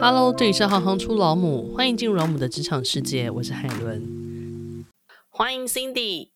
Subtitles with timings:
[0.00, 4.84] Hello，这里是行行出老母，欢迎进入老母的职场世界，我是海伦，
[5.30, 6.30] 欢迎 Cindy。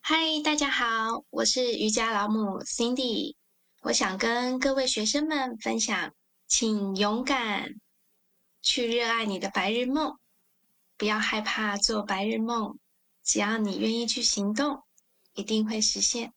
[0.00, 3.34] 嗨，大家好，我是瑜伽老母 Cindy，
[3.82, 6.14] 我想跟各位学生们分享，
[6.46, 7.74] 请勇敢
[8.62, 10.16] 去热爱你的白日梦，
[10.96, 12.78] 不要害怕做白日梦，
[13.24, 14.82] 只要你愿意去行动，
[15.34, 16.32] 一定会实现。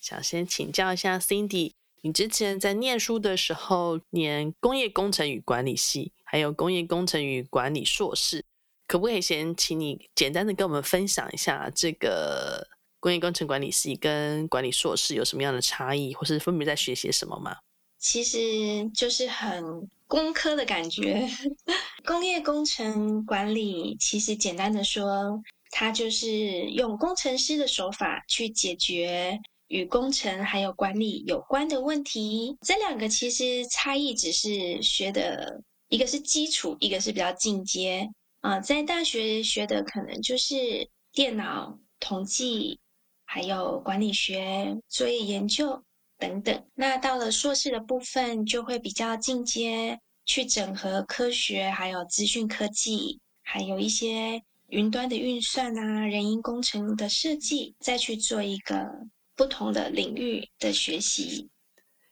[0.00, 1.74] 想先请教一下 Cindy，
[2.06, 8.44] 你之前在念书的时候念工业工程与管理系，还有工业工程与管理硕士，
[8.86, 12.64] 可不可以先请你简单的跟我们分享一下这个
[13.00, 17.56] 工业工程管理系跟管理硕士有什么样的差异，或是分别在学些什么吗？
[17.98, 19.64] 其实就是很
[20.06, 21.28] 工科的感觉。
[22.06, 26.28] 工业工程管理其实简单的说，它就是
[26.70, 29.40] 用工程师的手法去解决。
[29.68, 38.08] 与工程还有管理有关的问题，这两个其实差异只是学的一个是基础，一个是比较进阶
[38.40, 38.60] 啊。
[38.60, 42.78] 在大学学的可能就是电脑、统计，
[43.24, 45.82] 还有管理学、作业研究
[46.16, 46.64] 等等。
[46.74, 59.08] 那到了硕士的部分，就会比较进阶，去整合科学，还有资讯科技，还有一些云端的运算啊、人因工程的设计，再去做一个。
[59.36, 61.50] 不同的领域的学习，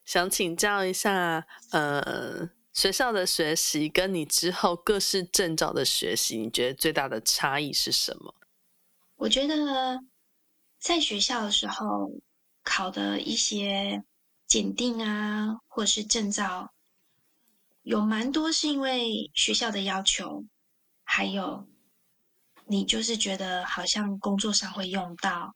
[0.05, 8.35] 想请教一下，呃，学校的学习跟你之后各式证照的学习，你觉得最大的差异是什么？
[9.17, 10.05] 我觉得
[10.79, 12.13] 在学校的时候
[12.63, 14.05] 考的一些
[14.47, 16.75] 检定啊，或是证照，
[17.83, 20.45] 有蛮多是因为学校的要求，
[21.05, 21.67] 还有
[22.67, 25.55] 你就是觉得好像工作上会用到。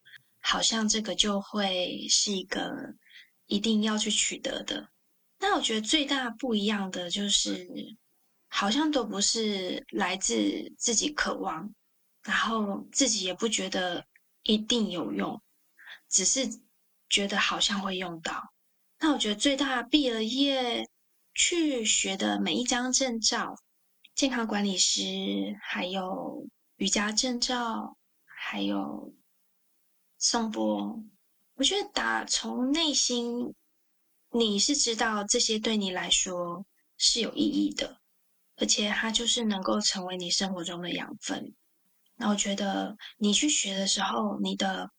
[0.51, 2.73] 好像这个就会是一个
[3.45, 4.89] 一定要去取得的。
[5.39, 7.69] 那我觉得最大不一样的就是，
[8.49, 11.71] 好像都不是来自自己渴望，
[12.23, 14.07] 然后自己也不觉得
[14.42, 15.39] 一定有用，
[16.08, 16.48] 只是
[17.11, 18.55] 觉得好像会用到。
[19.01, 20.89] 那我觉得最大毕了业
[21.35, 23.55] 去学的每一张证照，
[24.14, 25.03] 健康管理师，
[25.61, 29.13] 还有瑜伽证照，还有。
[30.18, 31.01] 颂钵，
[31.55, 33.55] 我觉得打从内心，
[34.33, 38.01] 你是知道这些对你来说是有意义的，
[38.57, 41.55] 而且它就是能够成为你生活中的养分。
[42.17, 44.90] 那我觉得你去学的时候，你的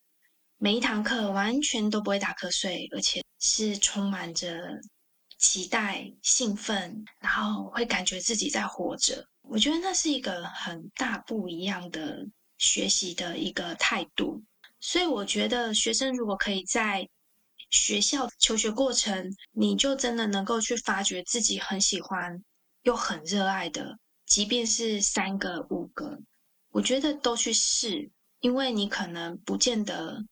[0.58, 4.80] 每一堂课完全都不会打瞌睡，而且是充满着
[5.38, 9.28] 期待、兴奋，然后会感觉自己在活着。
[9.42, 12.26] 我觉得那是一个很大不一样的
[12.58, 14.42] 学习的一个态度。
[14.80, 17.08] 所以我觉得，学生如果可以在
[17.70, 22.44] 学校求学过程，你就真的能够去发掘自己很喜欢
[22.84, 26.20] 又很热爱的，即便是三个、五个，
[26.72, 28.10] 我觉得都去试，
[28.40, 30.26] 因为你可能不见得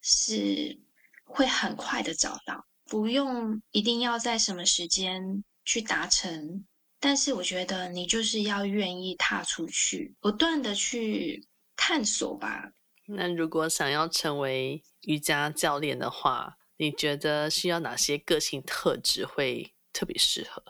[0.00, 0.80] 是
[1.24, 6.64] 会很快的找到，不用一定要在什么时间去达成，
[6.98, 11.46] 但是我觉得你就是要愿意踏出去，不断的去
[11.76, 12.72] 探索吧。
[13.16, 20.62] 那如果想要成为瑜伽教练的话，你觉得需要哪些个性特质会特别适合？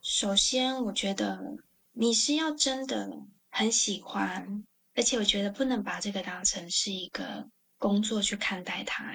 [0.00, 1.56] 首先，我觉得
[1.92, 3.10] 你是要真的
[3.50, 9.12] 很喜欢，而且我觉得不能把这个当成是一个工作去看待它。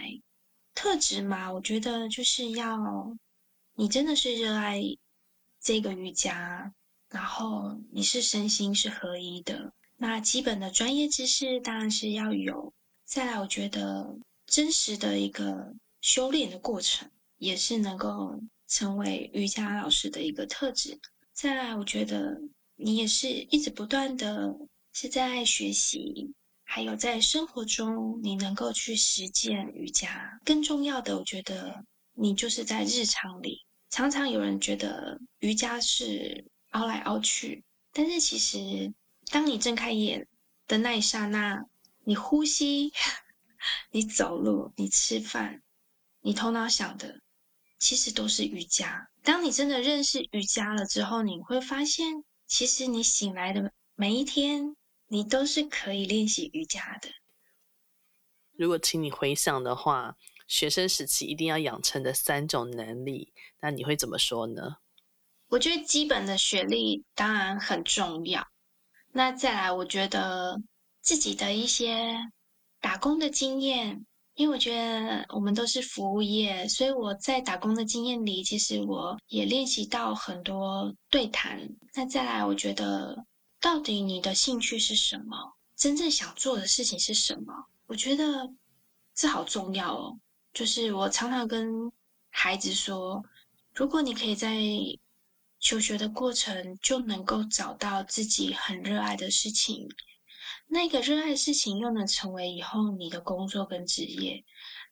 [0.75, 2.77] 特质嘛，我觉得就是要
[3.75, 4.81] 你真的是热爱
[5.61, 6.73] 这个瑜伽，
[7.09, 9.71] 然后你是身心是合一的。
[10.03, 12.73] 那基本的专业知识当然是要有，
[13.05, 18.37] 再来，我觉得真实的一个修炼的过程也是能够
[18.67, 20.99] 成为瑜伽老师的一个特质。
[21.31, 22.37] 再来，我觉得
[22.75, 24.53] 你也是一直不断的
[24.91, 26.33] 是在学习，
[26.65, 30.37] 还有在生活中你能够去实践瑜伽。
[30.43, 37.63] 更重要的，我觉得你就是在日常里，常常有人觉得瑜伽是凹来凹去，
[37.93, 38.93] 但是其实。
[39.31, 40.27] 当你睁开眼
[40.67, 41.65] 的那一刹那，
[42.03, 42.91] 你呼吸，
[43.91, 45.61] 你走路，你吃饭，
[46.21, 47.21] 你头脑想的，
[47.79, 49.09] 其实都是瑜伽。
[49.23, 54.75] 当你真的认识瑜伽了之后，你会发现，其实你醒来的每一天，
[55.07, 57.09] 你都是可以练习瑜伽的。
[58.57, 60.15] 如果请你回想的话，
[60.47, 64.77] 学生时期一定要养成的三种能力，那你会怎么说呢？
[65.47, 68.47] 我觉得基本的学历当然很重要。
[69.15, 70.59] 那再来，我觉得
[71.01, 72.17] 自己的一些
[72.81, 81.69] 打工的经验，因为我觉得我们都是服务业，所以我在打工的经验里，其实我也练习到很多对谈。
[81.93, 83.23] 那再来，我觉得
[83.61, 85.37] 到底你的兴趣是什么？
[85.75, 87.53] 真正想做的事情是什么？
[87.85, 88.51] 我觉得
[89.13, 90.17] 这好重要哦。
[90.53, 91.91] 就是我常常跟
[92.31, 93.23] 孩子说，
[93.75, 94.55] 如果你可以在
[95.63, 99.87] 求学的过程就能够找到自己很热爱的事情，
[100.67, 104.43] 那个热爱的事情又能成为以后你的工作跟职业，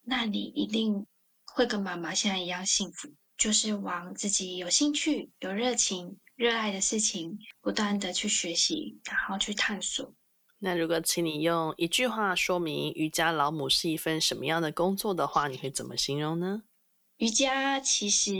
[0.03, 1.06] 那你一定
[1.44, 10.13] 会跟妈妈现在一样幸福，就是往自己有兴趣、有热情、热爱的事情不断的去学习，然后去探索。
[10.59, 16.63] 那如果请你用一句话说明瑜伽老母是一份什么样的工作的话，你会怎么形容呢？
[17.17, 18.31] 瑜伽其实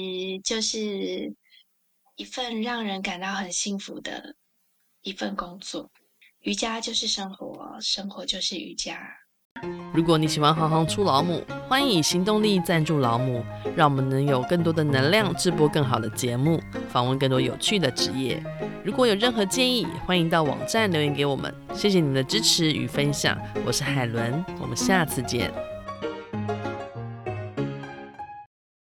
[0.42, 1.36] 就是。
[2.16, 4.36] 一份让人感到很幸福的
[5.02, 5.90] 一份工作，
[6.42, 9.00] 瑜伽就是生活，生活就是瑜伽。
[9.94, 13.44] 如果你喜欢行行出老母，欢迎以行动力赞助老母，
[13.76, 16.60] 让我们能有更多的能量制播更好的节目，
[16.90, 18.42] 访问更多有趣的职业。
[18.84, 21.54] 如果有任何建议，欢迎到网站留言给我们。
[21.76, 25.71] 谢谢你们的支持与分享，我是海伦，我们下次见。